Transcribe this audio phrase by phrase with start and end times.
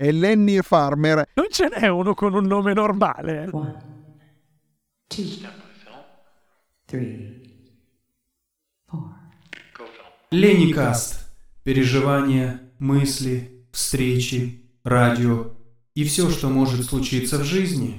[0.00, 1.28] e Lenny Farmer.
[1.34, 3.48] Non ce n'è uno con un nome normale.
[3.50, 3.76] One,
[5.08, 5.24] two,
[6.86, 7.42] three,
[8.86, 9.12] four.
[10.28, 11.26] Леникаст.
[11.64, 15.50] Переживания, мысли, встречи, радио
[15.94, 17.96] и все, что может случиться в жизни.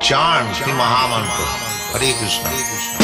[0.00, 1.44] Charm Sri Mahamantra.
[1.92, 2.99] Hare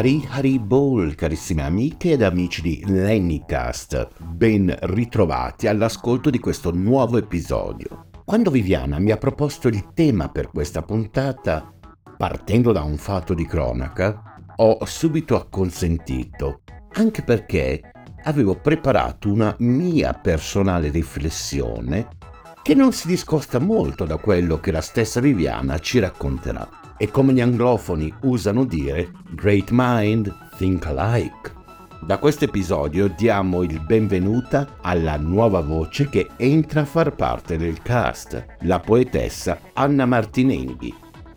[0.00, 7.18] Hari Hari Bol, carissime amiche ed amici di Lennycast, ben ritrovati all'ascolto di questo nuovo
[7.18, 8.06] episodio.
[8.24, 11.70] Quando Viviana mi ha proposto il tema per questa puntata,
[12.16, 16.62] partendo da un fatto di cronaca, ho subito acconsentito,
[16.92, 17.82] anche perché
[18.22, 22.08] avevo preparato una mia personale riflessione
[22.62, 26.89] che non si discosta molto da quello che la stessa Viviana ci racconterà.
[27.02, 31.50] E come gli anglofoni usano dire, great mind, think alike.
[32.02, 37.80] Da questo episodio diamo il benvenuta alla nuova voce che entra a far parte del
[37.80, 40.94] cast, la poetessa Anna Martinenghi.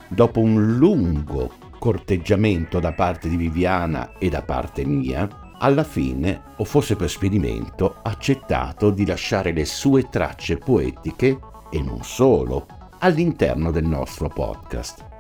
[0.09, 6.65] Dopo un lungo corteggiamento da parte di Viviana e da parte mia, alla fine, o
[6.65, 12.67] forse per sperimento, ha accettato di lasciare le sue tracce poetiche, e non solo,
[12.99, 15.11] all'interno del nostro podcast.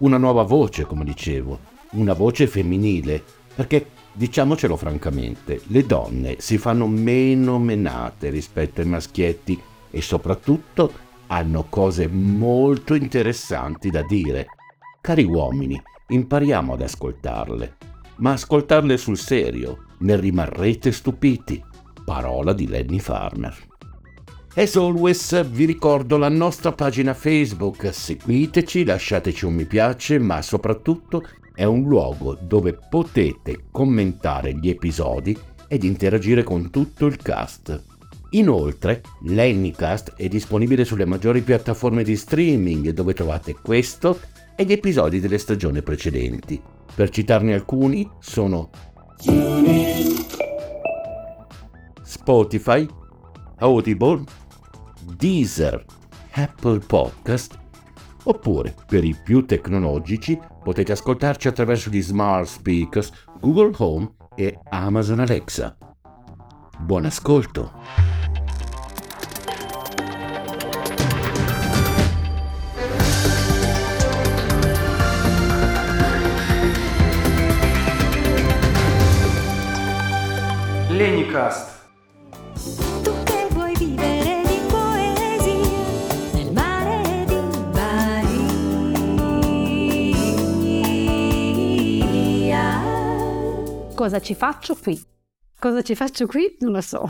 [0.00, 1.58] Una nuova voce, come dicevo,
[1.92, 3.20] una voce femminile,
[3.52, 9.60] perché diciamocelo francamente, le donne si fanno meno menate rispetto ai maschietti
[9.90, 10.92] e soprattutto
[11.26, 14.46] hanno cose molto interessanti da dire.
[15.00, 17.76] Cari uomini, impariamo ad ascoltarle,
[18.16, 21.60] ma ascoltarle sul serio, ne rimarrete stupiti.
[22.04, 23.67] Parola di Lenny Farmer.
[24.54, 31.22] As always, vi ricordo la nostra pagina Facebook, seguiteci, lasciateci un mi piace, ma soprattutto
[31.54, 35.36] è un luogo dove potete commentare gli episodi
[35.68, 37.84] ed interagire con tutto il cast.
[38.30, 44.18] Inoltre, l'Anycast è disponibile sulle maggiori piattaforme di streaming dove trovate questo
[44.56, 46.60] e gli episodi delle stagioni precedenti.
[46.94, 48.70] Per citarne alcuni sono
[52.02, 52.86] Spotify,
[53.60, 54.24] Audible,
[55.16, 55.84] Deezer,
[56.32, 57.58] Apple Podcast
[58.24, 63.10] oppure per i più tecnologici potete ascoltarci attraverso gli smart speakers
[63.40, 65.76] Google Home e Amazon Alexa.
[66.78, 67.72] Buon ascolto!
[80.90, 81.67] Lenicast
[93.98, 94.96] Cosa ci faccio qui?
[95.58, 96.56] Cosa ci faccio qui?
[96.60, 97.04] Non lo so.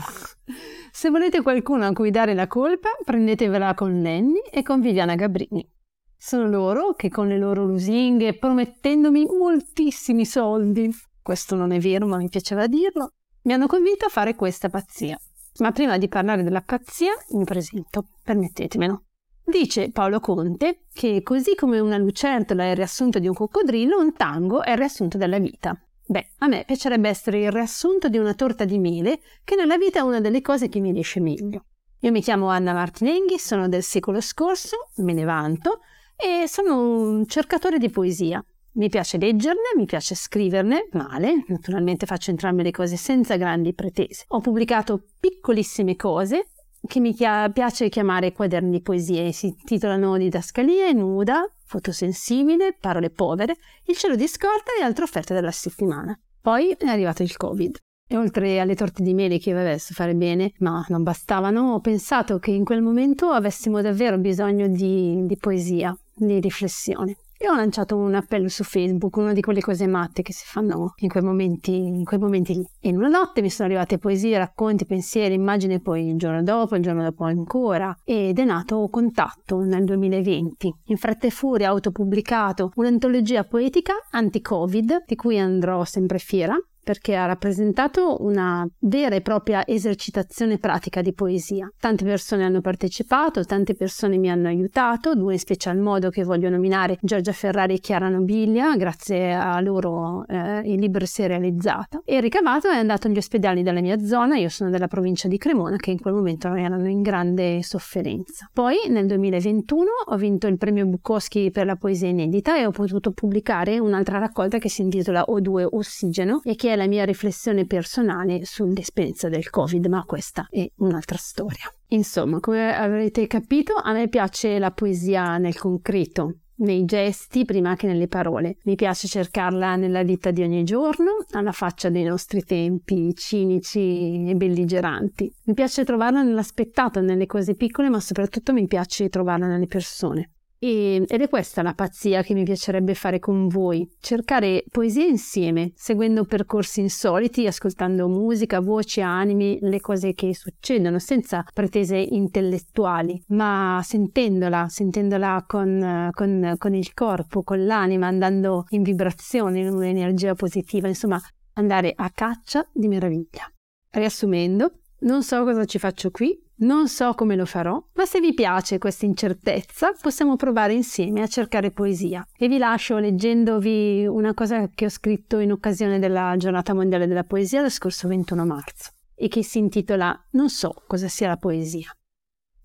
[0.91, 5.71] Se volete qualcuno a cui dare la colpa, prendetevela con Lenny e con Viviana Gabrini.
[6.17, 10.89] Sono loro che con le loro lusinghe, promettendomi moltissimi soldi,
[11.21, 13.11] questo non è vero ma mi piaceva dirlo,
[13.43, 15.15] mi hanno convinto a fare questa pazzia.
[15.59, 19.03] Ma prima di parlare della pazzia, mi presento, permettetemelo.
[19.45, 24.13] Dice Paolo Conte che così come una lucertola è il riassunto di un coccodrillo, un
[24.13, 25.79] tango è il riassunto della vita.
[26.11, 29.99] Beh, a me piacerebbe essere il riassunto di una torta di mele, che nella vita
[29.99, 31.65] è una delle cose che mi riesce meglio.
[31.99, 35.81] Io mi chiamo Anna Martinenghi, sono del secolo scorso, me ne vanto,
[36.15, 38.43] e sono un cercatore di poesia.
[38.71, 44.23] Mi piace leggerne, mi piace scriverne, male, naturalmente faccio entrambe le cose senza grandi pretese.
[44.29, 46.47] Ho pubblicato piccolissime cose
[46.87, 53.55] che mi chia- piace chiamare quaderni di poesie, si intitolano Didascalia nuda, fotosensibile, parole povere,
[53.85, 56.19] il cielo di scorta e altre offerte della settimana.
[56.41, 57.77] Poi è arrivato il Covid.
[58.11, 61.79] E oltre alle torte di mele che vabbè so fare bene, ma non bastavano, ho
[61.79, 67.17] pensato che in quel momento avessimo davvero bisogno di, di poesia, di riflessione.
[67.41, 70.91] E ho lanciato un appello su Facebook, una di quelle cose matte che si fanno
[70.97, 72.67] in quei momenti, in quei momenti lì.
[72.81, 76.75] E in una notte mi sono arrivate poesie, racconti, pensieri, immagini, poi il giorno dopo,
[76.75, 77.95] il giorno dopo ancora.
[78.03, 80.73] Ed è nato Contatto nel 2020.
[80.87, 86.57] In fretta e furia autopubblicato un'antologia poetica anti-Covid, di cui andrò sempre fiera,
[86.89, 91.71] perché ha rappresentato una vera e propria esercitazione pratica di poesia.
[91.79, 96.49] Tante persone hanno partecipato, tante persone mi hanno aiutato, due in special modo che voglio
[96.49, 102.01] nominare Giorgia Ferrari e Chiara Nobilia, grazie a loro eh, il libro si è realizzato.
[102.05, 105.75] E ricavato è andato agli ospedali della mia zona, io sono della provincia di Cremona,
[105.75, 108.49] che in quel momento erano in grande sofferenza.
[108.51, 113.11] Poi nel 2021 ho vinto il premio Bukowski per la poesia inedita e ho potuto
[113.11, 118.45] pubblicare un'altra raccolta che si intitola O2 Ossigeno e che è la mia riflessione personale
[118.45, 121.71] sull'esperienza del Covid, ma questa è un'altra storia.
[121.89, 127.87] Insomma, come avrete capito, a me piace la poesia nel concreto, nei gesti prima che
[127.87, 128.57] nelle parole.
[128.63, 134.35] Mi piace cercarla nella vita di ogni giorno, alla faccia dei nostri tempi cinici e
[134.35, 135.31] belligeranti.
[135.45, 140.31] Mi piace trovarla nell'aspettato, nelle cose piccole, ma soprattutto mi piace trovarla nelle persone.
[140.61, 145.71] E, ed è questa la pazzia che mi piacerebbe fare con voi, cercare poesia insieme,
[145.73, 153.79] seguendo percorsi insoliti, ascoltando musica, voci, animi, le cose che succedono, senza pretese intellettuali, ma
[153.83, 160.89] sentendola, sentendola con, con, con il corpo, con l'anima, andando in vibrazione, in un'energia positiva,
[160.89, 161.19] insomma,
[161.53, 163.49] andare a caccia di meraviglia.
[163.91, 168.33] Riassumendo, non so cosa ci faccio qui, non so come lo farò, ma se vi
[168.33, 172.25] piace questa incertezza, possiamo provare insieme a cercare poesia.
[172.37, 177.23] E vi lascio leggendovi una cosa che ho scritto in occasione della Giornata Mondiale della
[177.23, 181.93] Poesia del scorso 21 marzo e che si intitola Non so cosa sia la poesia.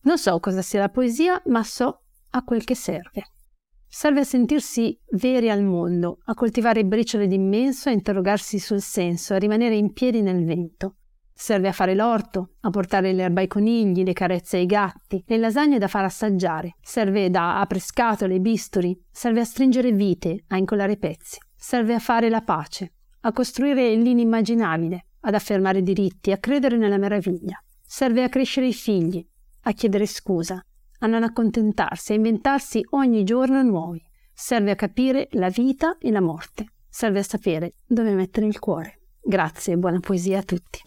[0.02, 3.29] Non so cosa sia la poesia, ma so a quel che serve.
[3.87, 9.38] Serve a sentirsi veri al mondo, a coltivare briciole d'immenso, a interrogarsi sul senso, a
[9.38, 10.96] rimanere in piedi nel vento.
[11.36, 15.78] Serve a fare l'orto, a portare l'erba ai conigli, le carezze ai gatti, le lasagne
[15.78, 16.76] da far assaggiare.
[16.81, 18.98] Serve da apriscatole bisturi.
[19.10, 21.38] Serve a stringere vite, a incollare pezzi.
[21.54, 22.92] Serve a fare la pace,
[23.22, 27.58] a costruire l'inimmaginabile, ad affermare diritti, a credere nella meraviglia.
[27.84, 29.26] Serve a crescere i figli,
[29.62, 30.64] a chiedere scusa,
[31.00, 34.02] a non accontentarsi, a inventarsi ogni giorno nuovi.
[34.32, 36.66] Serve a capire la vita e la morte.
[36.88, 39.00] Serve a sapere dove mettere il cuore.
[39.20, 40.81] Grazie e buona poesia a tutti.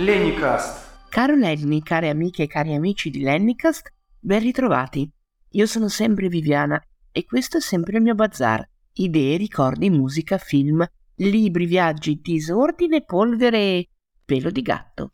[0.00, 1.08] Lennycast.
[1.10, 5.06] Caro Lenny, care amiche e cari amici di Lennycast, ben ritrovati.
[5.50, 6.82] Io sono sempre Viviana
[7.12, 8.66] e questo è sempre il mio bazar.
[8.94, 10.82] Idee, ricordi, musica, film,
[11.16, 13.88] libri, viaggi, disordine, polvere e
[14.24, 15.10] pelo di gatto.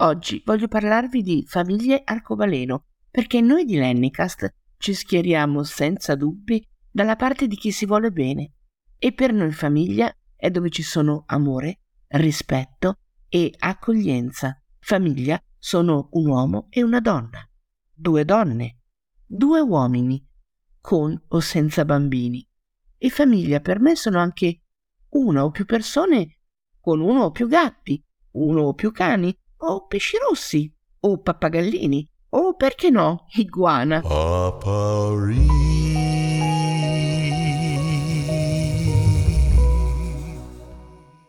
[0.00, 7.16] Oggi voglio parlarvi di famiglie arcobaleno, perché noi di Lennycast ci schieriamo senza dubbi dalla
[7.16, 8.52] parte di chi si vuole bene.
[8.98, 12.98] E per noi famiglia è dove ci sono amore, rispetto
[13.28, 14.60] e accoglienza.
[14.78, 17.48] Famiglia sono un uomo e una donna,
[17.92, 18.78] due donne,
[19.24, 20.26] due uomini,
[20.80, 22.46] con o senza bambini.
[22.96, 24.62] E famiglia per me sono anche
[25.10, 26.38] una o più persone
[26.80, 28.02] con uno o più gatti,
[28.32, 34.00] uno o più cani, o pesci rossi, o pappagallini, o perché no, iguana.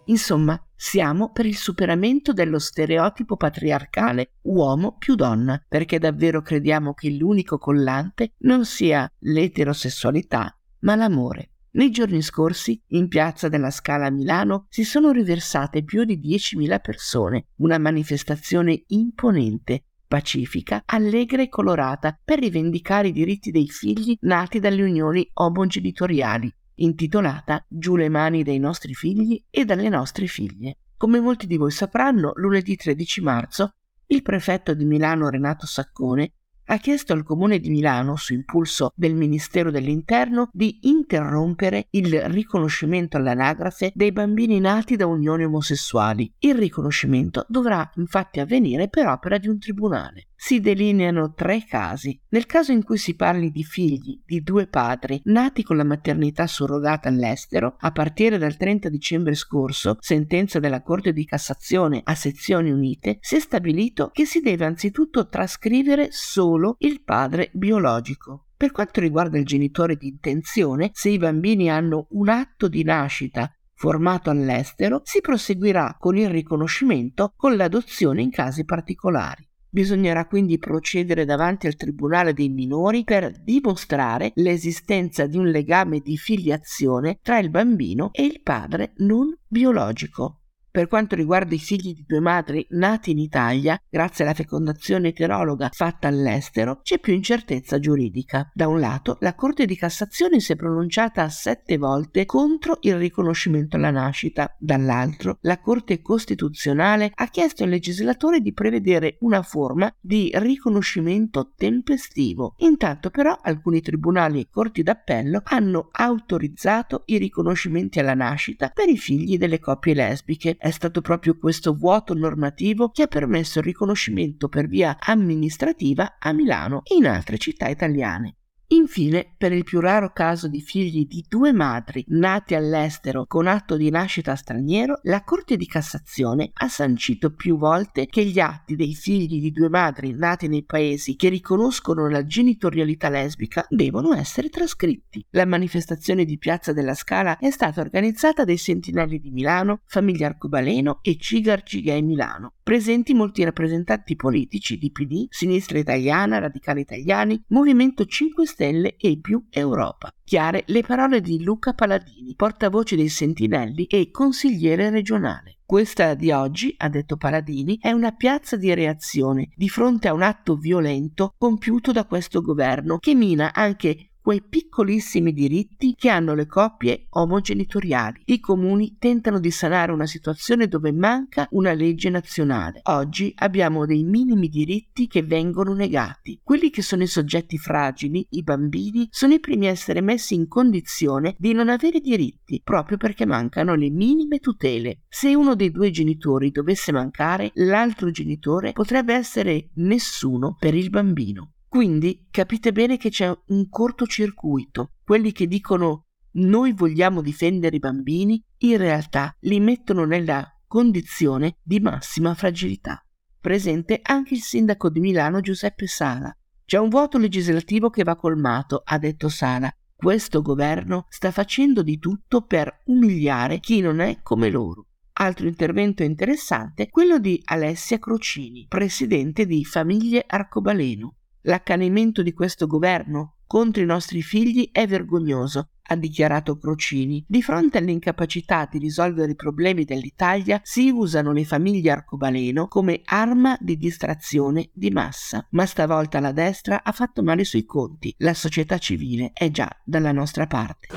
[0.10, 7.12] Insomma, siamo per il superamento dello stereotipo patriarcale uomo più donna, perché davvero crediamo che
[7.12, 11.52] l'unico collante non sia l'eterosessualità, ma l'amore.
[11.72, 16.80] Nei giorni scorsi, in piazza della Scala a Milano, si sono riversate più di 10.000
[16.82, 24.60] persone, una manifestazione imponente, pacifica, allegra e colorata per rivendicare i diritti dei figli nati
[24.60, 26.52] dalle unioni omogenitoriali,
[26.82, 30.78] intitolata Giù le mani dei nostri figli e dalle nostre figlie.
[30.98, 33.74] Come molti di voi sapranno, lunedì 13 marzo
[34.08, 36.34] il prefetto di Milano Renato Saccone
[36.72, 43.18] ha chiesto al Comune di Milano, su impulso del Ministero dell'Interno, di interrompere il riconoscimento
[43.18, 46.32] all'anagrafe dei bambini nati da unioni omosessuali.
[46.40, 50.29] Il riconoscimento dovrà infatti avvenire per opera di un tribunale.
[50.42, 52.18] Si delineano tre casi.
[52.30, 56.48] Nel caso in cui si parli di figli di due padri nati con la maternità
[56.48, 62.72] surrogata all'estero, a partire dal 30 dicembre scorso, sentenza della Corte di Cassazione a sezioni
[62.72, 68.46] unite, si è stabilito che si deve anzitutto trascrivere solo il padre biologico.
[68.56, 73.54] Per quanto riguarda il genitore di intenzione, se i bambini hanno un atto di nascita
[73.74, 79.49] formato all'estero, si proseguirà con il riconoscimento con l'adozione in casi particolari.
[79.72, 86.18] Bisognerà quindi procedere davanti al Tribunale dei minori per dimostrare l'esistenza di un legame di
[86.18, 90.39] filiazione tra il bambino e il padre non biologico.
[90.72, 95.70] Per quanto riguarda i figli di due madri nati in Italia, grazie alla fecondazione eterologa
[95.74, 98.52] fatta all'estero, c'è più incertezza giuridica.
[98.54, 103.78] Da un lato, la Corte di Cassazione si è pronunciata sette volte contro il riconoscimento
[103.78, 104.56] alla nascita.
[104.60, 112.54] Dall'altro, la Corte Costituzionale ha chiesto al legislatore di prevedere una forma di riconoscimento tempestivo.
[112.58, 118.98] Intanto però alcuni tribunali e corti d'appello hanno autorizzato i riconoscimenti alla nascita per i
[118.98, 124.50] figli delle coppie lesbiche è stato proprio questo vuoto normativo che ha permesso il riconoscimento
[124.50, 128.39] per via amministrativa a Milano e in altre città italiane.
[128.72, 133.76] Infine, per il più raro caso di figli di due madri nati all'estero con atto
[133.76, 138.94] di nascita straniero, la Corte di Cassazione ha sancito più volte che gli atti dei
[138.94, 145.26] figli di due madri nati nei paesi che riconoscono la genitorialità lesbica devono essere trascritti.
[145.32, 151.00] La manifestazione di Piazza della Scala è stata organizzata dai Sentinelli di Milano, Famiglia Arcobaleno
[151.02, 152.54] e Cigar Gay Milano.
[152.62, 159.46] Presenti molti rappresentanti politici di PD, Sinistra Italiana, Radicali Italiani, Movimento 5 Stelle e più
[159.50, 160.14] Europa.
[160.24, 165.60] Chiare le parole di Luca Paladini, portavoce dei Sentinelli e consigliere regionale.
[165.66, 170.24] Questa di oggi, ha detto Paladini, è una piazza di reazione di fronte a un
[170.24, 176.46] atto violento compiuto da questo governo che mina anche quei piccolissimi diritti che hanno le
[176.46, 178.22] coppie omogenitoriali.
[178.26, 182.82] I comuni tentano di sanare una situazione dove manca una legge nazionale.
[182.84, 186.40] Oggi abbiamo dei minimi diritti che vengono negati.
[186.44, 190.48] Quelli che sono i soggetti fragili, i bambini, sono i primi a essere messi in
[190.48, 195.06] condizione di non avere diritti, proprio perché mancano le minime tutele.
[195.10, 201.54] Se uno dei due genitori dovesse mancare, l'altro genitore potrebbe essere nessuno per il bambino.
[201.70, 204.94] Quindi capite bene che c'è un cortocircuito.
[205.04, 211.80] Quelli che dicono noi vogliamo difendere i bambini, in realtà li mettono nella condizione di
[211.80, 213.06] massima fragilità.
[213.40, 216.36] Presente anche il sindaco di Milano Giuseppe Sala.
[216.66, 219.72] C'è un vuoto legislativo che va colmato, ha detto Sala.
[219.96, 224.88] Questo governo sta facendo di tutto per umiliare chi non è come loro.
[225.14, 231.16] Altro intervento interessante quello di Alessia Crocini, presidente di Famiglie Arcobaleno.
[231.44, 237.24] L'accanimento di questo governo contro i nostri figli è vergognoso, ha dichiarato Crocini.
[237.28, 243.58] Di fronte all'incapacità di risolvere i problemi dell'Italia si usano le famiglie arcobaleno come arma
[243.60, 245.48] di distrazione di massa.
[245.52, 248.14] Ma stavolta la destra ha fatto male sui conti.
[248.20, 250.88] La società civile è già dalla nostra parte.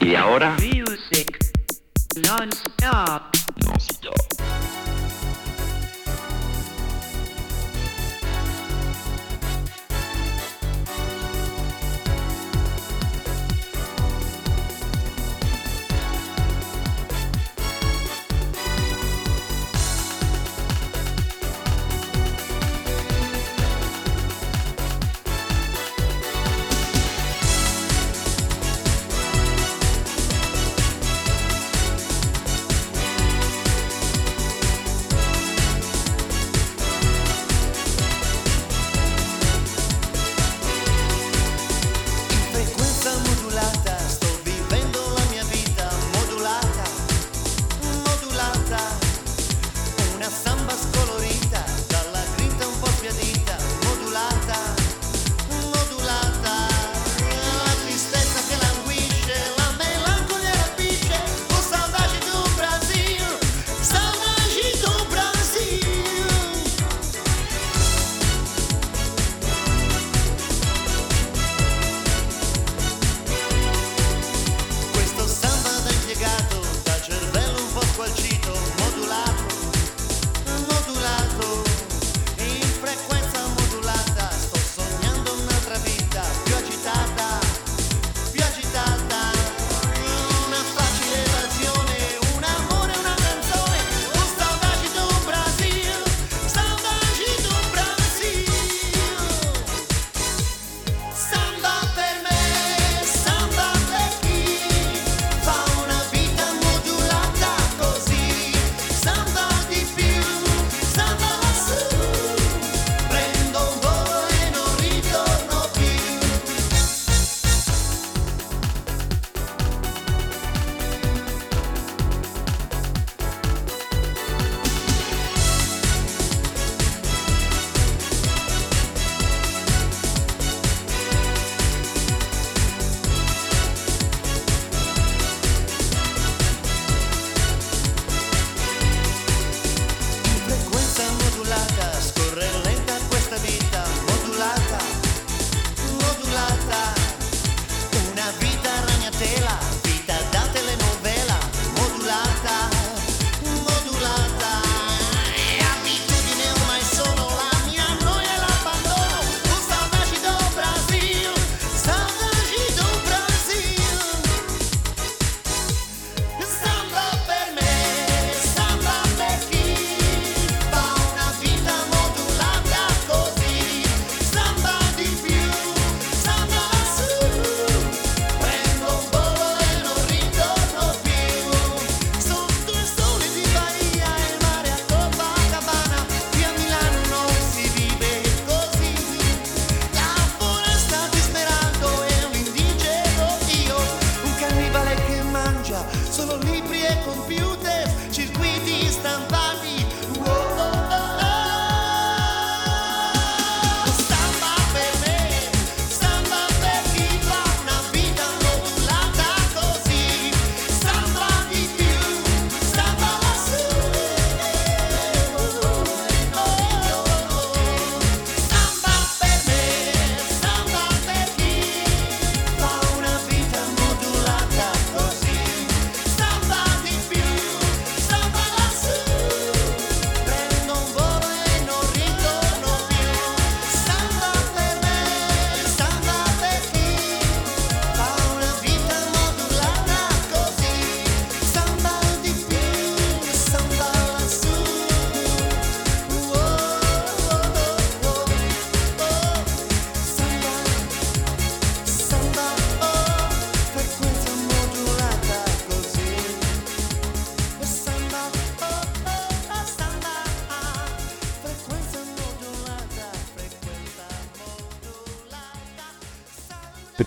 [0.00, 1.38] Y ahora Music
[2.16, 3.41] non-stop.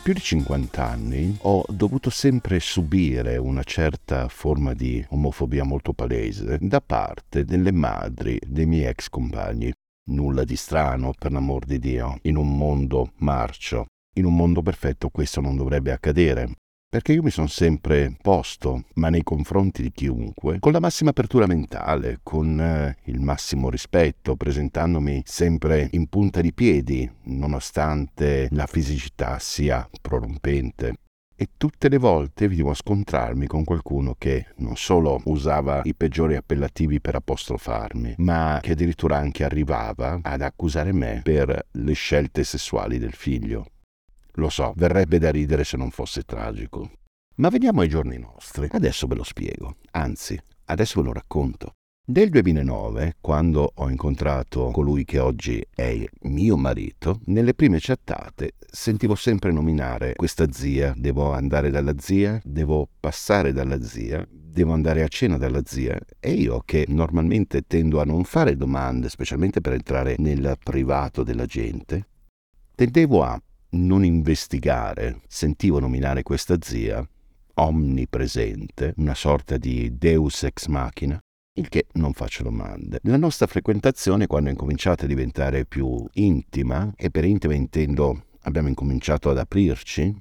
[0.05, 6.59] Più di 50 anni ho dovuto sempre subire una certa forma di omofobia molto palese
[6.61, 9.73] da parte delle madri dei miei ex compagni.
[10.11, 13.87] Nulla di strano, per l'amor di Dio, in un mondo marcio.
[14.17, 16.51] In un mondo perfetto questo non dovrebbe accadere,
[16.95, 21.45] perché io mi sono sempre posto, ma nei confronti di chiunque, con la massima apertura
[21.45, 29.39] mentale, con eh, il massimo rispetto, presentandomi sempre in punta di piedi, nonostante la fisicità
[29.39, 30.93] sia prorompente.
[31.35, 36.37] E tutte le volte venivo a scontrarmi con qualcuno che non solo usava i peggiori
[36.37, 42.99] appellativi per apostrofarmi, ma che addirittura anche arrivava ad accusare me per le scelte sessuali
[42.99, 43.65] del figlio.
[44.35, 46.91] Lo so, verrebbe da ridere se non fosse tragico.
[47.35, 48.67] Ma veniamo ai giorni nostri.
[48.71, 49.77] Adesso ve lo spiego.
[49.91, 51.73] Anzi, adesso ve lo racconto.
[52.07, 59.15] Nel 2009, quando ho incontrato colui che oggi è mio marito, nelle prime chattate sentivo
[59.15, 65.07] sempre nominare questa zia, devo andare dalla zia, devo passare dalla zia, devo andare a
[65.07, 70.13] cena dalla zia e io che normalmente tendo a non fare domande, specialmente per entrare
[70.19, 72.07] nel privato della gente,
[72.75, 73.41] tendevo a
[73.75, 77.07] non investigare, sentivo nominare questa zia
[77.55, 81.19] omnipresente, una sorta di deus ex machina,
[81.57, 82.99] il che non faccio domande.
[83.03, 88.67] La nostra frequentazione, quando è incominciata a diventare più intima, e per intima intendo abbiamo
[88.67, 90.13] incominciato ad aprirci,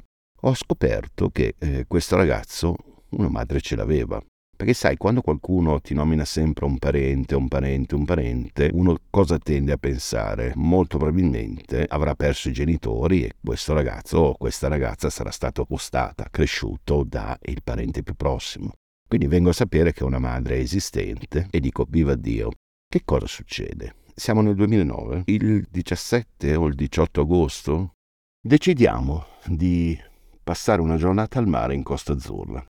[0.43, 2.77] ho scoperto che eh, questo ragazzo
[3.11, 4.23] una madre ce l'aveva.
[4.65, 9.39] Perché sai, quando qualcuno ti nomina sempre un parente, un parente, un parente, uno cosa
[9.39, 10.55] tende a pensare?
[10.57, 16.29] Molto probabilmente avrà perso i genitori e questo ragazzo o questa ragazza sarà stato postata,
[16.31, 18.73] cresciuto da il parente più prossimo.
[19.07, 22.49] Quindi vengo a sapere che una madre è esistente e dico viva Dio.
[22.89, 23.97] Che cosa succede?
[24.15, 27.93] Siamo nel 2009, il 17 o il 18 agosto
[28.41, 29.95] decidiamo di
[30.43, 32.65] passare una giornata al mare in Costa Azzurra.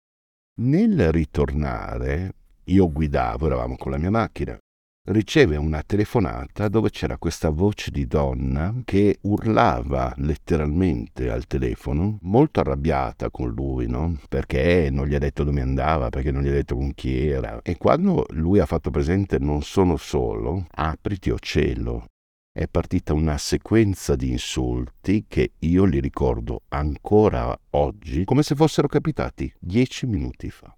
[0.61, 2.35] Nel ritornare,
[2.65, 4.55] io guidavo, eravamo con la mia macchina,
[5.09, 12.61] riceve una telefonata dove c'era questa voce di donna che urlava letteralmente al telefono, molto
[12.61, 14.19] arrabbiata con lui, no?
[14.29, 17.62] Perché non gli ha detto dove andava, perché non gli ha detto con chi era.
[17.62, 22.09] E quando lui ha fatto presente non sono solo, apriti o cielo.
[22.55, 28.88] È partita una sequenza di insulti che io li ricordo ancora oggi come se fossero
[28.88, 30.71] capitati dieci minuti fa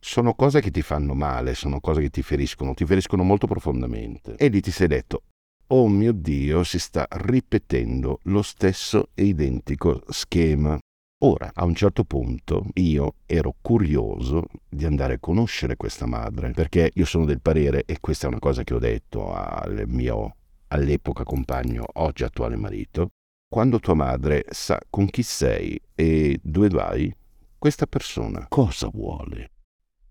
[0.00, 4.34] sono cose che ti fanno male, sono cose che ti feriscono, ti feriscono molto profondamente.
[4.34, 5.22] E lì ti sei detto,
[5.68, 10.76] oh mio Dio, si sta ripetendo lo stesso e identico schema.
[11.24, 16.90] Ora, a un certo punto, io ero curioso di andare a conoscere questa madre, perché
[16.92, 20.34] io sono del parere, e questa è una cosa che ho detto al mio
[20.68, 23.10] all'epoca compagno, oggi attuale marito,
[23.48, 27.14] quando tua madre sa con chi sei e dove vai,
[27.58, 29.50] questa persona cosa vuole?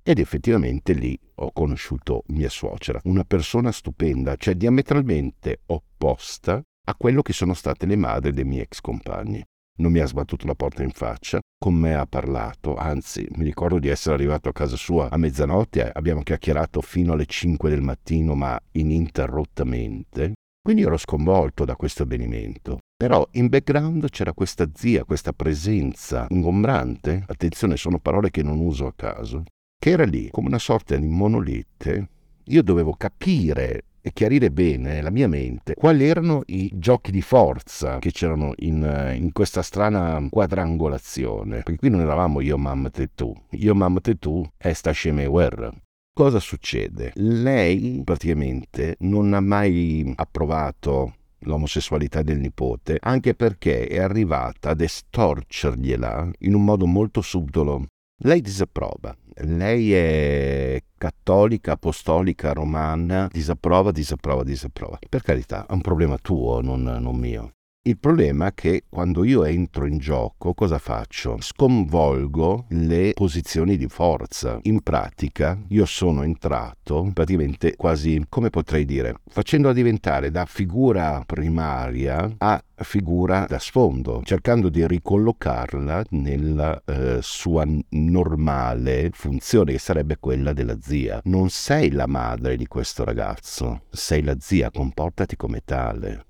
[0.01, 7.21] Ed effettivamente lì ho conosciuto mia suocera, una persona stupenda, cioè diametralmente opposta a quello
[7.21, 9.43] che sono state le madri dei miei ex compagni.
[9.75, 13.79] Non mi ha sbattuto la porta in faccia, con me ha parlato, anzi mi ricordo
[13.79, 18.35] di essere arrivato a casa sua a mezzanotte, abbiamo chiacchierato fino alle 5 del mattino
[18.35, 20.33] ma ininterrottamente.
[20.65, 22.77] Quindi ero sconvolto da questo avvenimento.
[22.95, 28.85] Però in background c'era questa zia, questa presenza ingombrante, attenzione sono parole che non uso
[28.87, 29.43] a caso,
[29.77, 32.07] che era lì come una sorta di monolite.
[32.45, 37.99] Io dovevo capire e chiarire bene nella mia mente quali erano i giochi di forza
[37.99, 41.57] che c'erano in, in questa strana quadrangolazione.
[41.57, 43.35] Perché qui non eravamo io, mamma e tu.
[43.49, 45.73] Io, mamma e tu è sta sceme guerra.
[46.15, 47.11] Cosa succede?
[47.15, 56.29] Lei praticamente non ha mai approvato l'omosessualità del nipote, anche perché è arrivata ad estorcergliela
[56.41, 57.87] in un modo molto subdolo.
[58.25, 64.99] Lei disapprova, lei è cattolica, apostolica, romana, disapprova, disapprova, disapprova.
[65.09, 67.53] Per carità, è un problema tuo, non, non mio.
[67.85, 71.35] Il problema è che quando io entro in gioco, cosa faccio?
[71.41, 74.57] Sconvolgo le posizioni di forza.
[74.61, 82.35] In pratica, io sono entrato praticamente quasi, come potrei dire, facendola diventare da figura primaria
[82.37, 90.53] a figura da sfondo, cercando di ricollocarla nella eh, sua normale funzione, che sarebbe quella
[90.53, 91.19] della zia.
[91.25, 96.27] Non sei la madre di questo ragazzo, sei la zia, comportati come tale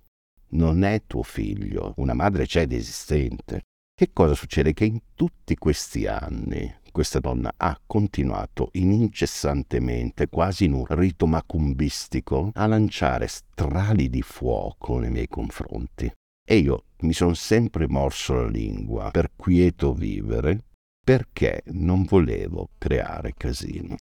[0.54, 3.62] non è tuo figlio, una madre c'è ed esistente.
[3.96, 4.74] Che cosa succede?
[4.74, 12.52] Che in tutti questi anni questa donna ha continuato incessantemente, quasi in un rito macumbistico,
[12.54, 16.10] a lanciare strali di fuoco nei miei confronti.
[16.46, 20.66] E io mi sono sempre morso la lingua per quieto vivere
[21.04, 23.98] perché non volevo creare casino.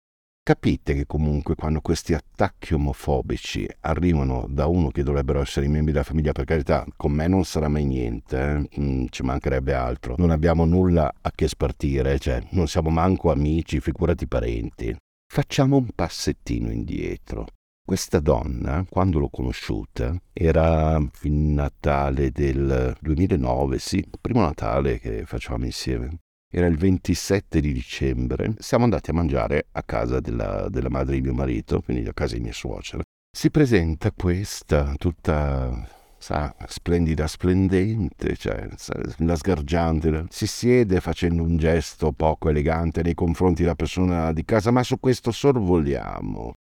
[0.51, 5.93] Capite che comunque quando questi attacchi omofobici arrivano da uno che dovrebbero essere i membri
[5.93, 8.81] della famiglia, per carità, con me non sarà mai niente, eh?
[8.81, 10.17] Mm, ci mancherebbe altro.
[10.19, 14.93] Non abbiamo nulla a che spartire, cioè non siamo manco amici, figurati parenti.
[15.33, 17.47] Facciamo un passettino indietro.
[17.87, 25.65] Questa donna, quando l'ho conosciuta, era il Natale del 2009, sì, primo Natale che facevamo
[25.67, 26.19] insieme.
[26.53, 31.21] Era il 27 di dicembre, siamo andati a mangiare a casa della, della madre di
[31.21, 33.03] mio marito, quindi a casa di mia suocera.
[33.31, 38.69] Si presenta questa tutta sa, splendida, splendente, cioè,
[39.19, 44.73] la sgargiante, si siede facendo un gesto poco elegante nei confronti della persona di casa,
[44.73, 46.53] ma su questo sorvoliamo.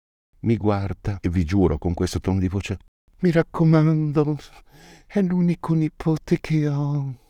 [0.42, 2.78] Mi guarda e vi giuro con questo tono di voce,
[3.22, 4.38] mi raccomando,
[5.06, 7.29] è l'unico nipote che ho.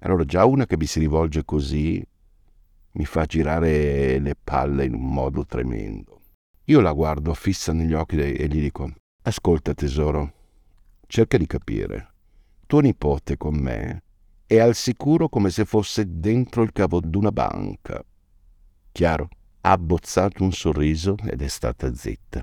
[0.00, 2.02] Allora già una che mi si rivolge così
[2.92, 6.20] mi fa girare le palle in un modo tremendo.
[6.64, 8.90] Io la guardo fissa negli occhi e gli dico,
[9.22, 10.32] ascolta tesoro,
[11.06, 12.08] cerca di capire.
[12.66, 14.02] Tuo nipote con me
[14.46, 18.02] è al sicuro come se fosse dentro il cavo d'una banca.
[18.92, 19.28] Chiaro?
[19.62, 22.40] Ha abbozzato un sorriso ed è stata zitta.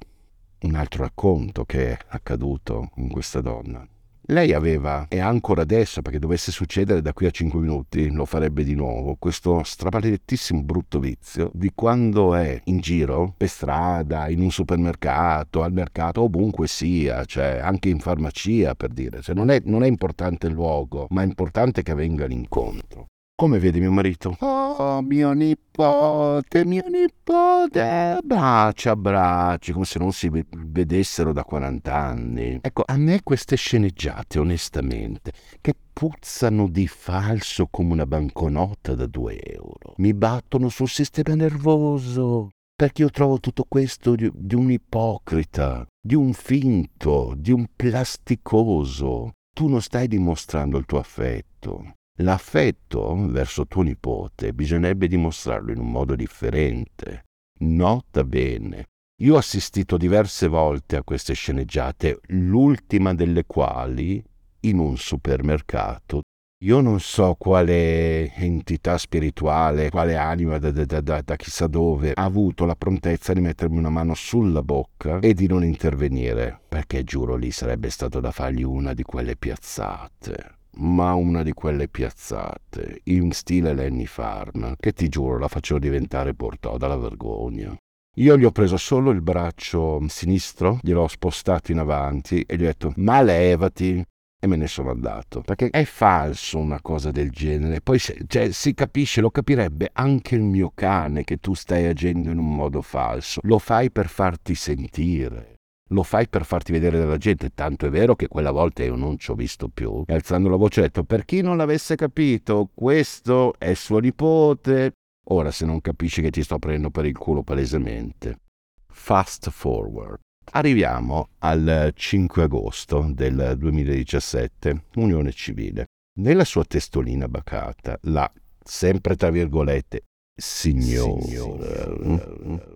[0.60, 3.86] Un altro racconto che è accaduto con questa donna.
[4.30, 8.66] Lei aveva, e ancora adesso, perché dovesse succedere da qui a 5 minuti, lo farebbe
[8.66, 14.52] di nuovo, questo strapalettissimo brutto vizio di quando è in giro, per strada, in un
[14.52, 19.82] supermercato, al mercato, ovunque sia, cioè anche in farmacia per dire, cioè, non, è, non
[19.86, 23.06] è importante il luogo, ma è importante che avvenga l'incontro.
[23.40, 24.36] Come vede mio marito?
[24.40, 32.58] Oh, mio nipote, mio nipote, bacia, abbracci, come se non si vedessero da 40 anni.
[32.60, 39.40] Ecco, a me queste sceneggiate, onestamente, che puzzano di falso come una banconota da 2
[39.40, 42.50] euro, mi battono sul sistema nervoso.
[42.76, 49.34] Perché io trovo tutto questo di, di un ipocrita, di un finto, di un plasticoso.
[49.54, 55.92] Tu non stai dimostrando il tuo affetto, L'affetto verso tuo nipote bisognerebbe dimostrarlo in un
[55.92, 57.26] modo differente.
[57.60, 58.86] Nota bene.
[59.22, 64.24] Io ho assistito diverse volte a queste sceneggiate, l'ultima delle quali
[64.62, 66.22] in un supermercato.
[66.64, 72.24] Io non so quale entità spirituale, quale anima da, da, da, da, chissà dove ha
[72.24, 77.36] avuto la prontezza di mettermi una mano sulla bocca e di non intervenire, perché giuro
[77.36, 83.32] lì sarebbe stato da fargli una di quelle piazzate ma una di quelle piazzate, in
[83.32, 87.76] stile Lenny Farn, che ti giuro la facevo diventare portò dalla vergogna.
[88.18, 92.66] Io gli ho preso solo il braccio sinistro, gliel'ho spostato in avanti e gli ho
[92.66, 94.04] detto ma levati
[94.40, 95.42] e me ne sono andato.
[95.42, 97.82] Perché è falso una cosa del genere.
[97.82, 102.40] Poi cioè, si capisce, lo capirebbe anche il mio cane che tu stai agendo in
[102.40, 103.40] un modo falso.
[103.44, 105.57] Lo fai per farti sentire
[105.90, 109.18] lo fai per farti vedere dalla gente, tanto è vero che quella volta io non
[109.18, 110.04] ci ho visto più.
[110.06, 114.94] E alzando la voce ho detto, per chi non l'avesse capito, questo è suo nipote.
[115.30, 118.40] Ora se non capisci che ti sto prendendo per il culo palesemente.
[118.88, 120.20] Fast forward.
[120.52, 125.86] Arriviamo al 5 agosto del 2017, Unione Civile.
[126.20, 128.32] Nella sua testolina bacata, la,
[128.64, 132.67] sempre tra virgolette, signora, signora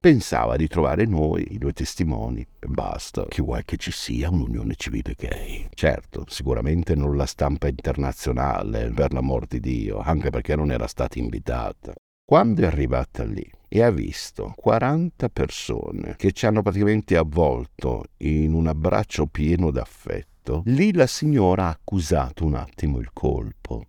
[0.00, 3.26] pensava di trovare noi, i due testimoni, e basta.
[3.26, 5.66] Chi vuoi che ci sia un'unione civile gay?
[5.74, 11.18] Certo, sicuramente non la stampa internazionale, per l'amor di Dio, anche perché non era stata
[11.18, 11.94] invitata.
[12.24, 18.52] Quando è arrivata lì e ha visto 40 persone che ci hanno praticamente avvolto in
[18.52, 23.86] un abbraccio pieno d'affetto, lì la signora ha accusato un attimo il colpo.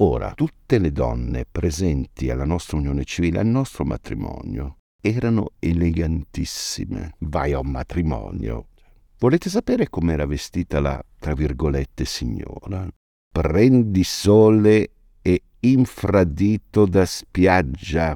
[0.00, 7.14] Ora, tutte le donne presenti alla nostra unione civile, al nostro matrimonio, erano elegantissime.
[7.20, 8.66] Vai a un matrimonio.
[9.18, 12.86] Volete sapere com'era vestita la, tra virgolette, signora?
[13.30, 14.90] Prendi sole
[15.22, 18.14] e infradito da spiaggia.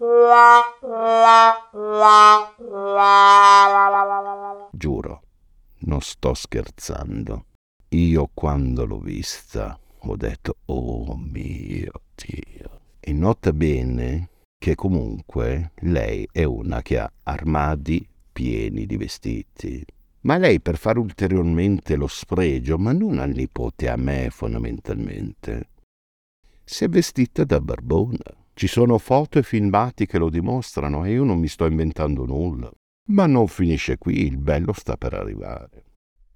[4.70, 5.22] Giuro,
[5.80, 7.44] non sto scherzando.
[7.90, 12.80] Io quando l'ho vista ho detto, oh mio Dio.
[12.98, 14.30] E nota bene
[14.62, 19.84] che comunque lei è una che ha armadi pieni di vestiti.
[20.20, 25.70] Ma lei per fare ulteriormente lo spregio, ma non al nipote, a me fondamentalmente,
[26.62, 28.22] si è vestita da barbona.
[28.54, 32.70] Ci sono foto e filmati che lo dimostrano e io non mi sto inventando nulla.
[33.08, 35.82] Ma non finisce qui, il bello sta per arrivare.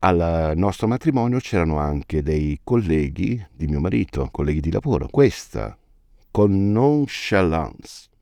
[0.01, 5.07] Al nostro matrimonio c'erano anche dei colleghi di mio marito, colleghi di lavoro.
[5.07, 5.79] Questa,
[6.33, 8.15] con nonchalance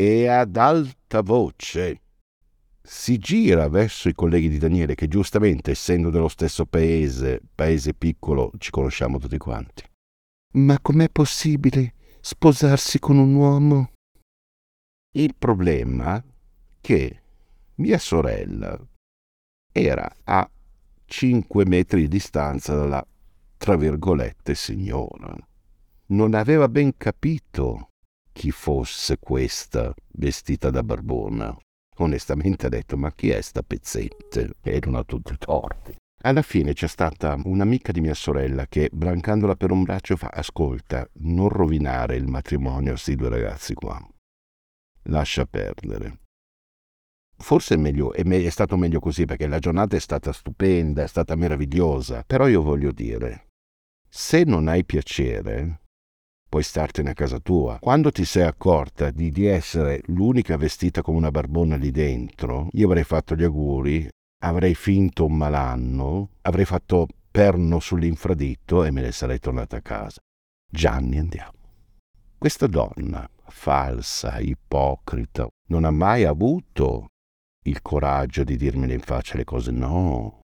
[0.00, 2.00] e ad alta voce,
[2.80, 8.50] si gira verso i colleghi di Daniele che giustamente, essendo dello stesso paese, paese piccolo,
[8.56, 9.84] ci conosciamo tutti quanti.
[10.54, 13.90] Ma com'è possibile sposarsi con un uomo?
[15.12, 16.24] Il problema
[16.80, 17.22] che
[17.74, 18.80] mia sorella
[19.70, 20.50] era a
[21.04, 23.06] 5 metri di distanza dalla,
[23.58, 25.36] tra virgolette, signora.
[26.06, 27.89] Non aveva ben capito
[28.40, 31.54] chi fosse questa vestita da barbona.
[31.98, 34.54] Onestamente ha detto, ma chi è sta pezzente?
[34.62, 35.94] Erano tutti torti.
[36.22, 41.06] Alla fine c'è stata un'amica di mia sorella che, brancandola per un braccio, fa: Ascolta,
[41.18, 44.02] non rovinare il matrimonio a questi due ragazzi qua.
[45.02, 46.20] Lascia perdere.
[47.36, 51.02] Forse è, meglio, è, me- è stato meglio così perché la giornata è stata stupenda,
[51.02, 52.24] è stata meravigliosa.
[52.26, 53.48] Però io voglio dire,
[54.08, 55.79] se non hai piacere,
[56.50, 57.78] puoi startene a casa tua.
[57.80, 62.86] Quando ti sei accorta di, di essere l'unica vestita come una barbona lì dentro, io
[62.86, 64.06] avrei fatto gli auguri,
[64.42, 70.18] avrei finto un malanno, avrei fatto perno sull'infradito e me ne sarei tornata a casa.
[70.68, 71.58] Gianni, andiamo.
[72.36, 77.06] Questa donna, falsa, ipocrita, non ha mai avuto
[77.64, 79.70] il coraggio di dirmene in faccia le cose.
[79.70, 80.40] No.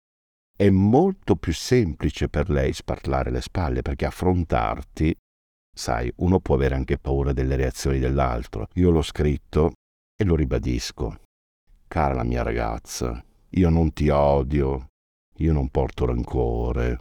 [0.56, 5.14] È molto più semplice per lei sparlare le spalle perché affrontarti,
[5.76, 8.68] sai, uno può avere anche paura delle reazioni dell'altro.
[8.74, 9.72] Io l'ho scritto
[10.16, 11.20] e lo ribadisco.
[11.86, 14.86] Cara la mia ragazza, io non ti odio,
[15.36, 16.98] io non porto rancore,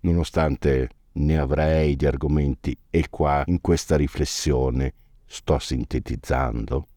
[0.00, 4.94] nonostante ne avrei di argomenti e qua in questa riflessione
[5.26, 6.88] sto sintetizzando.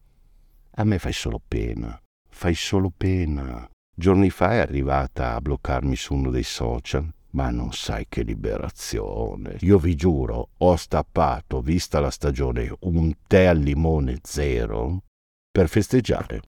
[0.76, 2.00] A me fai solo pena
[2.38, 3.68] fai solo pena.
[3.92, 7.12] Giorni fa è arrivata a bloccarmi su uno dei social.
[7.38, 9.58] Ma non sai che liberazione.
[9.60, 15.04] Io vi giuro, ho stappato, vista la stagione, un tè al limone zero
[15.48, 16.42] per festeggiare.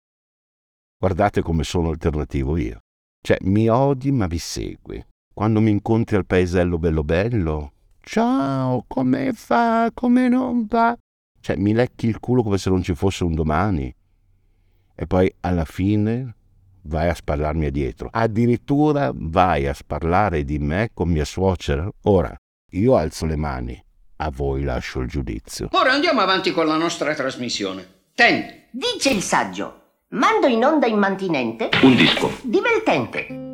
[0.98, 2.78] Guardate come sono alternativo io.
[3.22, 5.04] Cioè, mi odi ma vi segui.
[5.34, 10.96] Quando mi incontri al paesello bello bello, ciao, come fa, come non va?
[11.38, 13.94] Cioè, mi lecchi il culo come se non ci fosse un domani
[14.94, 16.34] e poi alla fine
[16.88, 18.08] vai a sparlarmi dietro.
[18.10, 21.88] Addirittura vai a sparlare di me con mia suocera.
[22.04, 22.34] Ora,
[22.72, 23.82] io alzo le mani,
[24.16, 25.68] a voi lascio il giudizio.
[25.72, 27.86] Ora andiamo avanti con la nostra trasmissione.
[28.14, 28.66] Ten.
[28.70, 32.30] Dice il saggio, mando in onda immantinente Un disco.
[32.42, 33.47] divertente.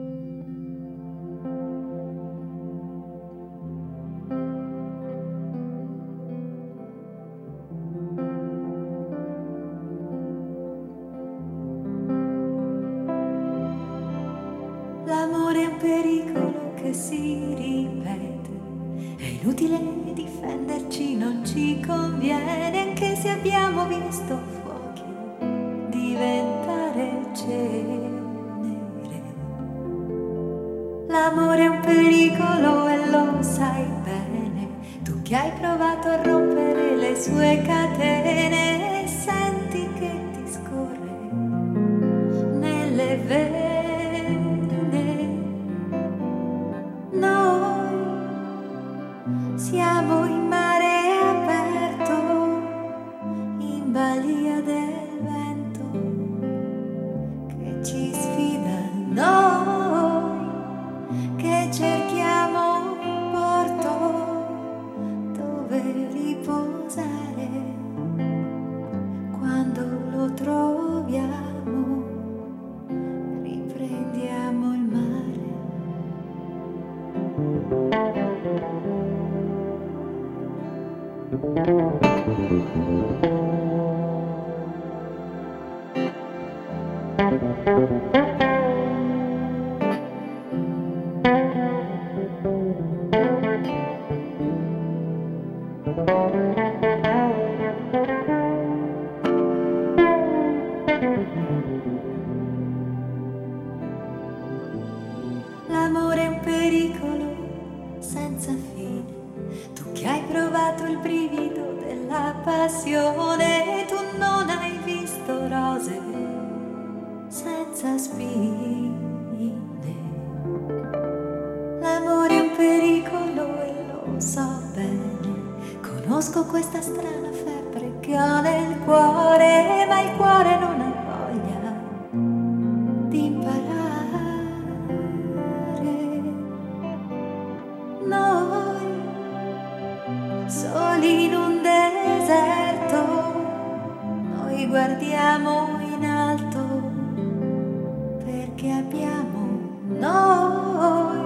[148.94, 149.60] abbiamo
[149.98, 151.18] noi,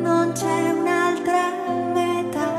[0.00, 1.50] non c'è un'altra
[1.94, 2.52] metà,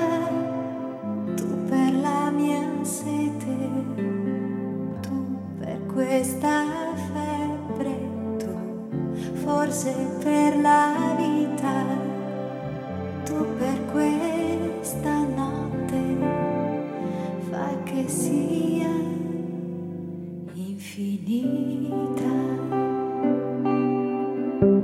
[1.35, 3.55] tu per la mia sete,
[5.01, 6.65] tu per questa
[7.13, 7.95] febbre,
[8.37, 11.85] tu forse per la vita,
[13.23, 16.17] tu per questa notte,
[17.49, 18.89] fa che sia
[20.55, 21.66] infinita.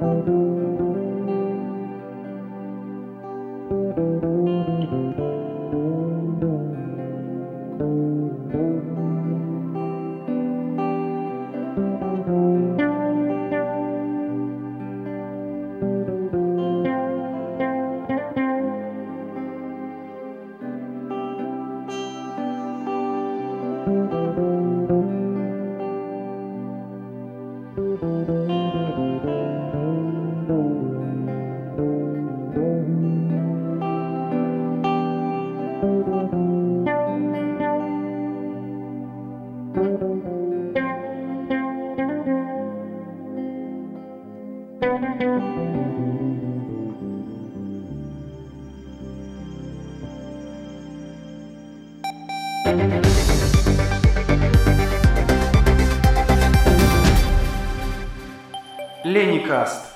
[0.03, 0.52] Thank you.
[59.03, 59.91] Lenicast.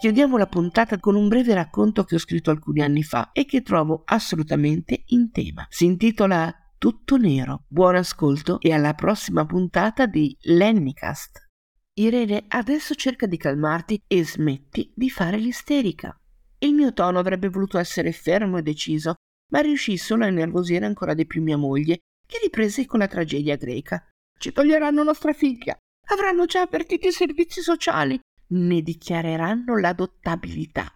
[0.00, 3.60] Chiudiamo la puntata con un breve racconto che ho scritto alcuni anni fa e che
[3.60, 5.66] trovo assolutamente in tema.
[5.68, 7.64] Si intitola Tutto Nero.
[7.68, 11.46] Buon ascolto e alla prossima puntata di Lennicast.
[11.94, 16.18] Irene, adesso cerca di calmarti e smetti di fare l'isterica.
[16.58, 19.16] Il mio tono avrebbe voluto essere fermo e deciso,
[19.52, 23.56] ma riuscì solo a innervosire ancora di più mia moglie, che riprese con la tragedia
[23.56, 24.04] greca.
[24.38, 25.76] Ci toglieranno nostra figlia.
[26.08, 28.18] Avranno già avvertito i servizi sociali.
[28.48, 30.92] Ne dichiareranno l'adottabilità.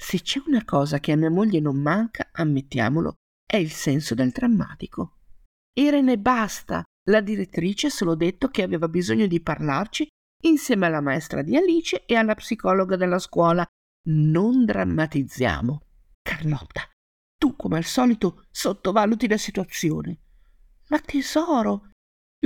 [0.00, 3.14] Se c'è una cosa che a mia moglie non manca, ammettiamolo,
[3.46, 5.18] è il senso del drammatico.
[5.78, 6.82] Irene basta.
[7.08, 10.06] La direttrice solo detto che aveva bisogno di parlarci
[10.44, 13.66] insieme alla maestra di Alice e alla psicologa della scuola.
[14.08, 15.82] Non drammatizziamo.
[16.22, 16.82] Carlotta,
[17.38, 20.18] tu come al solito sottovaluti la situazione.
[20.88, 21.90] Ma tesoro,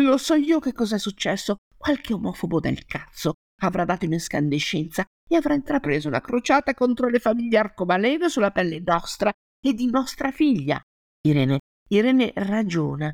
[0.00, 1.56] lo so io che cos'è successo.
[1.76, 3.32] Qualche omofobo del cazzo
[3.62, 8.80] avrà dato in escandescenza e avrà intrapreso una crociata contro le famiglie arcobaleno sulla pelle
[8.84, 10.80] nostra e di nostra figlia.
[11.26, 13.12] Irene, Irene ragiona.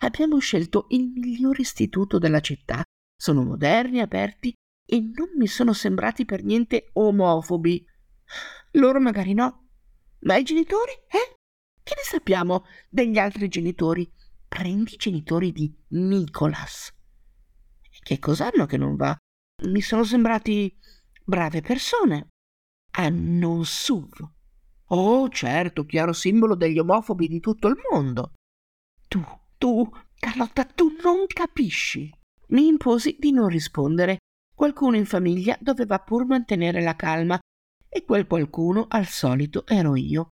[0.00, 2.82] Abbiamo scelto il miglior istituto della città.
[3.16, 4.52] Sono moderni, aperti
[4.84, 7.84] e non mi sono sembrati per niente omofobi.
[8.72, 9.67] Loro magari no.
[10.20, 11.36] Ma i genitori, eh?
[11.82, 14.10] Che ne sappiamo degli altri genitori?
[14.46, 16.92] Prendi i genitori di Nicholas.
[18.00, 19.16] Che cos'hanno che non va?
[19.64, 20.76] Mi sono sembrati
[21.24, 22.28] brave persone.
[22.92, 24.30] Ah, non SUV.
[24.86, 28.32] Oh, certo, chiaro simbolo degli omofobi di tutto il mondo.
[29.06, 29.22] Tu,
[29.58, 29.88] tu,
[30.18, 32.10] Carlotta, tu non capisci.
[32.48, 34.18] Mi imposi di non rispondere.
[34.54, 37.38] Qualcuno in famiglia doveva pur mantenere la calma
[37.88, 40.28] e quel qualcuno, al solito, ero io.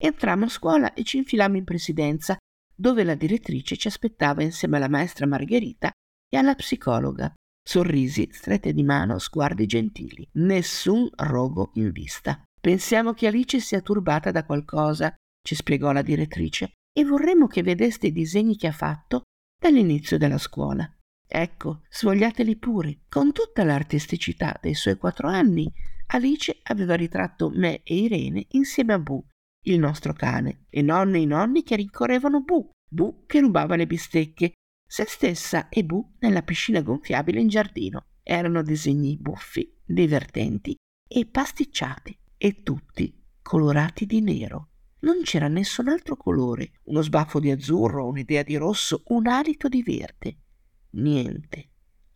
[0.00, 2.36] Entrammo a scuola e ci infilammo in presidenza,
[2.74, 5.90] dove la direttrice ci aspettava insieme alla maestra Margherita
[6.28, 7.32] e alla psicologa.
[7.68, 10.26] Sorrisi, strette di mano, sguardi gentili.
[10.34, 12.42] Nessun rogo in vista.
[12.60, 15.14] Pensiamo che Alice sia turbata da qualcosa,
[15.44, 19.22] ci spiegò la direttrice, e vorremmo che vedeste i disegni che ha fatto
[19.60, 20.90] dall'inizio della scuola.
[21.26, 23.00] Ecco, svogliateli pure.
[23.08, 25.70] Con tutta l'artisticità dei suoi quattro anni,
[26.10, 29.22] Alice aveva ritratto me e Irene insieme a Bu,
[29.66, 34.52] il nostro cane, e nonne e nonni che rincorrevano Bu, Bu che rubava le bistecche,
[34.86, 38.06] se stessa e Bu nella piscina gonfiabile in giardino.
[38.22, 44.70] Erano disegni buffi, divertenti e pasticciati, e tutti colorati di nero.
[45.00, 49.82] Non c'era nessun altro colore, uno sbaffo di azzurro, un'idea di rosso, un alito di
[49.82, 50.38] verde.
[50.90, 51.70] Niente.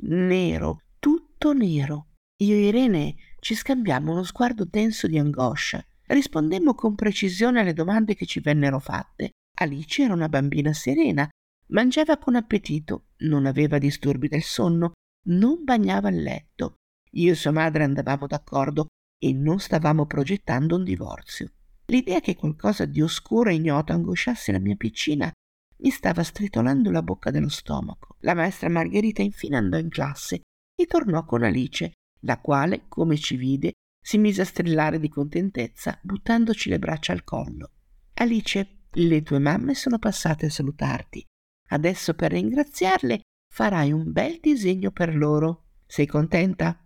[0.04, 2.08] Nero, tutto nero.
[2.42, 5.84] Io e Irene ci scambiammo uno sguardo denso di angoscia.
[6.06, 9.30] Rispondemmo con precisione alle domande che ci vennero fatte.
[9.60, 11.28] Alice era una bambina serena,
[11.68, 14.92] mangiava con appetito, non aveva disturbi del sonno,
[15.26, 16.74] non bagnava il letto.
[17.12, 18.86] Io e sua madre andavamo d'accordo
[19.22, 21.52] e non stavamo progettando un divorzio.
[21.86, 25.30] L'idea che qualcosa di oscuro e ignoto angosciasse la mia piccina
[25.76, 28.16] mi stava stritolando la bocca dello stomaco.
[28.20, 30.40] La maestra Margherita infine andò in classe
[30.74, 31.92] e tornò con Alice,
[32.22, 37.24] la quale, come ci vide, si mise a strillare di contentezza, buttandoci le braccia al
[37.24, 37.70] collo.
[38.14, 41.24] Alice, le tue mamme sono passate a salutarti.
[41.68, 43.20] Adesso per ringraziarle
[43.50, 45.68] farai un bel disegno per loro.
[45.86, 46.78] Sei contenta?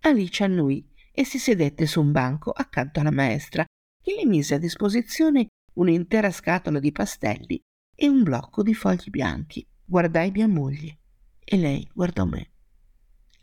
[0.00, 3.64] Alice annui e si sedette su un banco accanto alla maestra,
[4.02, 7.60] che le mise a disposizione un'intera scatola di pastelli
[7.94, 9.66] e un blocco di fogli bianchi.
[9.84, 10.98] Guardai mia moglie
[11.44, 12.50] e lei guardò me.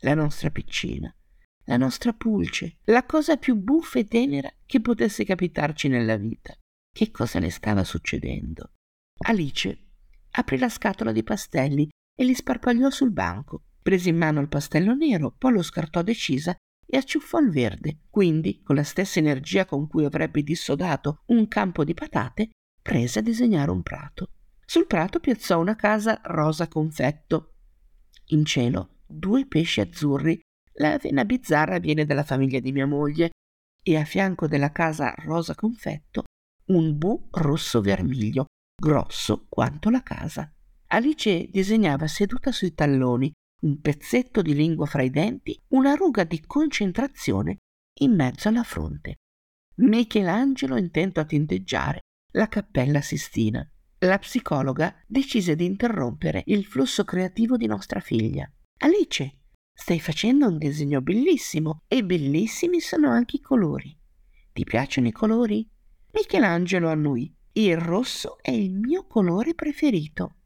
[0.00, 1.14] La nostra piccina
[1.64, 6.56] la nostra pulce, la cosa più buffa e tenera che potesse capitarci nella vita.
[6.92, 8.72] Che cosa le stava succedendo?
[9.24, 9.86] Alice
[10.32, 13.64] aprì la scatola di pastelli e li sparpagliò sul banco.
[13.82, 16.54] Prese in mano il pastello nero, poi lo scartò decisa
[16.86, 18.00] e acciuffò il verde.
[18.10, 22.50] Quindi, con la stessa energia con cui avrebbe dissodato un campo di patate,
[22.80, 24.30] prese a disegnare un prato.
[24.64, 27.54] Sul prato piazzò una casa rosa confetto.
[28.26, 30.40] In cielo due pesci azzurri.
[30.74, 33.30] La vena bizzarra viene dalla famiglia di mia moglie.
[33.84, 36.24] E a fianco della casa rosa confetto
[36.66, 38.46] un bu rosso vermiglio,
[38.80, 40.52] grosso quanto la casa.
[40.88, 46.40] Alice disegnava seduta sui talloni, un pezzetto di lingua fra i denti, una ruga di
[46.40, 47.58] concentrazione
[48.00, 49.16] in mezzo alla fronte.
[49.76, 52.00] Michelangelo intento a tinteggiare
[52.32, 53.66] la cappella Sistina.
[54.00, 58.50] La psicologa decise di interrompere il flusso creativo di nostra figlia.
[58.78, 59.41] Alice,
[59.72, 63.96] stai facendo un disegno bellissimo e bellissimi sono anche i colori.
[64.52, 65.68] Ti piacciono i colori?
[66.12, 67.34] Michelangelo annui.
[67.54, 70.36] Il rosso è il mio colore preferito.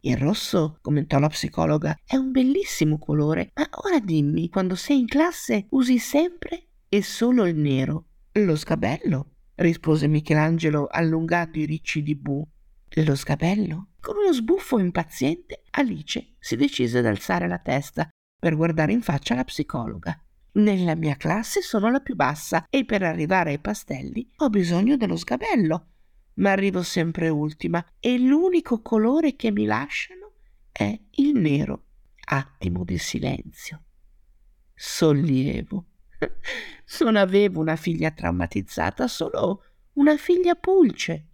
[0.00, 5.06] Il rosso, commentò la psicologa, è un bellissimo colore, ma ora dimmi, quando sei in
[5.06, 8.06] classe usi sempre e solo il nero.
[8.32, 12.46] Lo sgabello, rispose Michelangelo allungando i ricci di Bu.
[12.88, 13.88] Lo sgabello?
[14.00, 18.08] Con uno sbuffo impaziente, Alice si decise ad alzare la testa
[18.40, 20.20] per guardare in faccia la psicologa.
[20.52, 25.14] Nella mia classe sono la più bassa e per arrivare ai pastelli ho bisogno dello
[25.14, 25.86] sgabello,
[26.34, 30.32] ma arrivo sempre ultima e l'unico colore che mi lasciano
[30.72, 31.84] è il nero.
[32.32, 33.82] Attimo di silenzio.
[34.74, 35.86] Sollievo.
[37.00, 39.62] Non avevo una figlia traumatizzata, solo
[39.94, 41.26] una figlia pulce.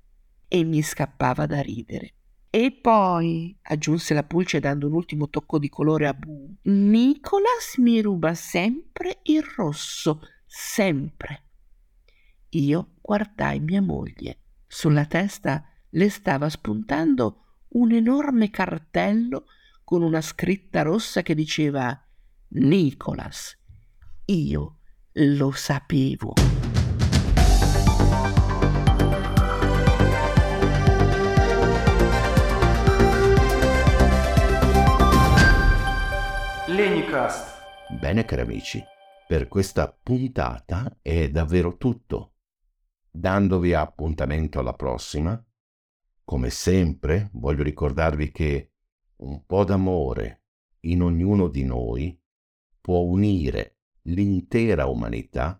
[0.48, 2.15] E mi scappava da ridere.
[2.50, 8.00] E poi, aggiunse la pulce dando un ultimo tocco di colore a Bu, Nicolas mi
[8.00, 11.42] ruba sempre il rosso, sempre.
[12.50, 14.38] Io guardai mia moglie.
[14.66, 19.46] Sulla testa le stava spuntando un enorme cartello
[19.84, 21.98] con una scritta rossa che diceva
[22.48, 23.56] Nicolas.
[24.26, 24.78] Io
[25.12, 26.55] lo sapevo.
[36.76, 37.62] Lenicast.
[37.98, 38.84] Bene cari amici,
[39.26, 42.34] per questa puntata è davvero tutto.
[43.10, 45.42] Dandovi appuntamento alla prossima,
[46.22, 48.72] come sempre voglio ricordarvi che
[49.22, 50.42] un po' d'amore
[50.80, 52.20] in ognuno di noi
[52.82, 55.58] può unire l'intera umanità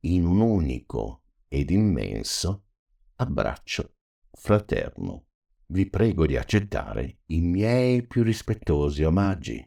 [0.00, 2.66] in un unico ed immenso
[3.14, 3.94] abbraccio
[4.32, 5.28] fraterno.
[5.68, 9.66] Vi prego di accettare i miei più rispettosi omaggi.